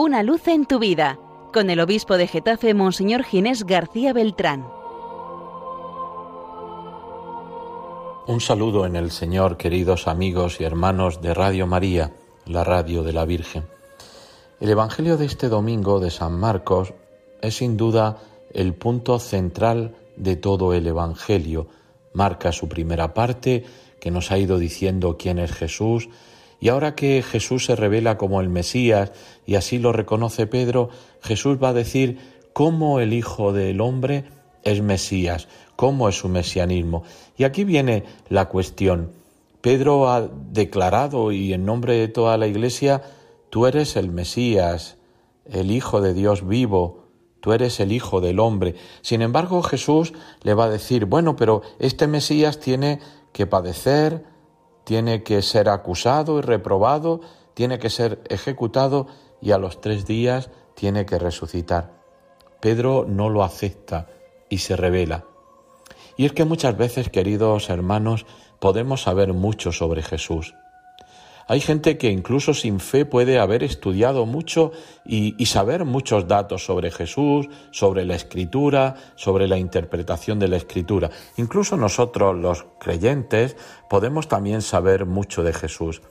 [0.00, 1.18] Una luz en tu vida,
[1.52, 4.64] con el obispo de Getafe, Monseñor Ginés García Beltrán.
[8.28, 12.12] Un saludo en el Señor, queridos amigos y hermanos de Radio María,
[12.46, 13.64] la radio de la Virgen.
[14.60, 16.94] El Evangelio de este domingo de San Marcos
[17.42, 18.18] es sin duda
[18.52, 21.66] el punto central de todo el Evangelio.
[22.12, 23.64] Marca su primera parte,
[24.00, 26.08] que nos ha ido diciendo quién es Jesús,
[26.60, 29.12] y ahora que Jesús se revela como el Mesías
[29.46, 30.90] y así lo reconoce Pedro,
[31.22, 32.18] Jesús va a decir
[32.52, 34.24] cómo el Hijo del Hombre
[34.64, 37.04] es Mesías, cómo es su mesianismo.
[37.36, 39.12] Y aquí viene la cuestión.
[39.60, 43.02] Pedro ha declarado y en nombre de toda la Iglesia,
[43.50, 44.96] tú eres el Mesías,
[45.46, 47.04] el Hijo de Dios vivo,
[47.40, 48.74] tú eres el Hijo del Hombre.
[49.02, 52.98] Sin embargo, Jesús le va a decir, bueno, pero este Mesías tiene
[53.32, 54.24] que padecer,
[54.88, 57.20] tiene que ser acusado y reprobado,
[57.52, 59.06] tiene que ser ejecutado
[59.38, 61.92] y a los tres días tiene que resucitar.
[62.62, 64.06] Pedro no lo acepta
[64.48, 65.26] y se revela.
[66.16, 68.24] Y es que muchas veces, queridos hermanos,
[68.60, 70.54] podemos saber mucho sobre Jesús.
[71.50, 74.70] Hay gente que incluso sin fe puede haber estudiado mucho
[75.06, 81.10] y, saber muchos datos sobre Jesús, sobre la escritura, sobre la interpretación de la escritura.
[81.38, 83.56] Incluso nosotros los creyentes
[83.88, 86.02] podemos también saber mucho de Jesús.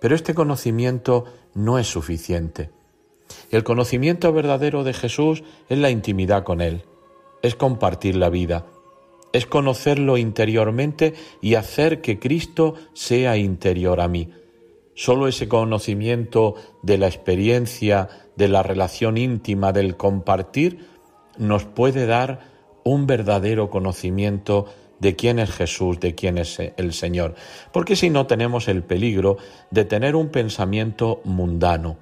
[0.00, 2.70] Pero este conocimiento no es suficiente.
[3.52, 6.82] El conocimiento verdadero de Jesús es la intimidad con Él,
[7.42, 8.66] es compartir la vida,
[9.32, 14.30] es conocerlo interiormente y hacer que Cristo sea interior a mí.
[15.00, 20.84] Solo ese conocimiento de la experiencia, de la relación íntima, del compartir,
[21.38, 22.40] nos puede dar
[22.84, 24.66] un verdadero conocimiento
[24.98, 27.34] de quién es Jesús, de quién es el Señor.
[27.72, 29.38] Porque si no tenemos el peligro
[29.70, 31.96] de tener un pensamiento mundano.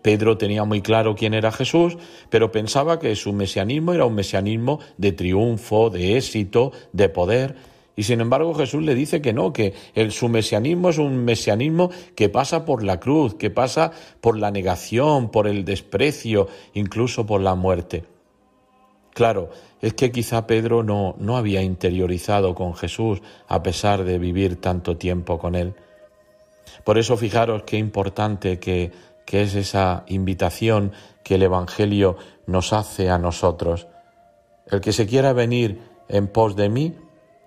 [0.00, 1.98] Pedro tenía muy claro quién era Jesús,
[2.30, 7.56] pero pensaba que su mesianismo era un mesianismo de triunfo, de éxito, de poder,
[7.96, 11.90] y sin embargo Jesús le dice que no, que el, su mesianismo es un mesianismo
[12.14, 13.90] que pasa por la cruz, que pasa
[14.20, 18.04] por la negación, por el desprecio, incluso por la muerte.
[19.14, 19.48] Claro,
[19.80, 24.98] es que quizá Pedro no, no había interiorizado con Jesús a pesar de vivir tanto
[24.98, 25.74] tiempo con él.
[26.84, 28.92] Por eso fijaros qué importante que,
[29.24, 30.92] que es esa invitación
[31.24, 33.86] que el Evangelio nos hace a nosotros.
[34.70, 36.94] El que se quiera venir en pos de mí,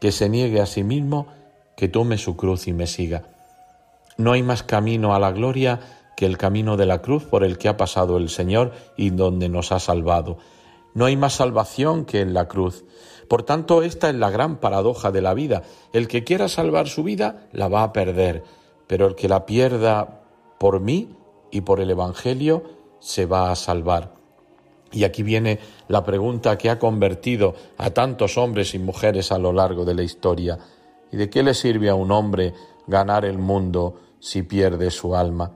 [0.00, 1.28] que se niegue a sí mismo,
[1.76, 3.24] que tome su cruz y me siga.
[4.16, 5.80] No hay más camino a la gloria
[6.16, 9.48] que el camino de la cruz por el que ha pasado el Señor y donde
[9.48, 10.38] nos ha salvado.
[10.94, 12.84] No hay más salvación que en la cruz.
[13.28, 15.62] Por tanto, esta es la gran paradoja de la vida.
[15.92, 18.44] El que quiera salvar su vida la va a perder,
[18.86, 20.22] pero el que la pierda
[20.58, 21.14] por mí
[21.50, 22.62] y por el Evangelio
[23.00, 24.15] se va a salvar.
[24.92, 25.58] Y aquí viene
[25.88, 30.02] la pregunta que ha convertido a tantos hombres y mujeres a lo largo de la
[30.02, 30.58] historia.
[31.10, 32.54] ¿Y de qué le sirve a un hombre
[32.86, 35.52] ganar el mundo si pierde su alma?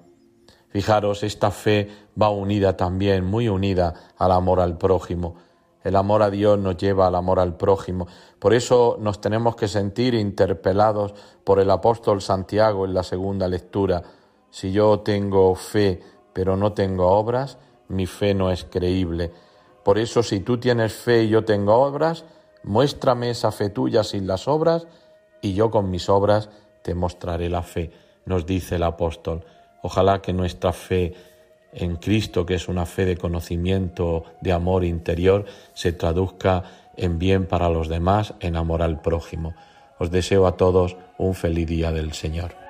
[0.69, 1.89] Fijaros, esta fe
[2.21, 5.35] va unida también, muy unida al amor al prójimo.
[5.83, 8.07] El amor a Dios nos lleva al amor al prójimo.
[8.39, 14.03] Por eso nos tenemos que sentir interpelados por el apóstol Santiago en la segunda lectura.
[14.51, 16.01] Si yo tengo fe
[16.33, 17.59] pero no tengo obras,
[17.91, 19.31] mi fe no es creíble.
[19.85, 22.25] Por eso si tú tienes fe y yo tengo obras,
[22.63, 24.87] muéstrame esa fe tuya sin las obras,
[25.43, 26.51] y yo con mis obras
[26.83, 27.91] te mostraré la fe,
[28.25, 29.45] nos dice el apóstol.
[29.83, 31.15] Ojalá que nuestra fe
[31.73, 36.65] en Cristo, que es una fe de conocimiento, de amor interior, se traduzca
[36.97, 39.55] en bien para los demás, en amor al prójimo.
[39.99, 42.70] Os deseo a todos un feliz día del Señor.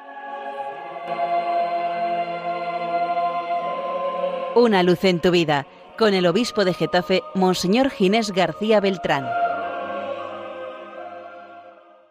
[4.56, 9.24] Una luz en tu vida, con el obispo de Getafe, Monseñor Ginés García Beltrán.